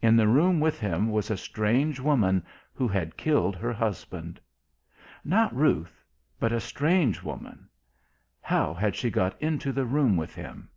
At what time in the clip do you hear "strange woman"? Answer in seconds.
1.36-2.44, 6.60-7.68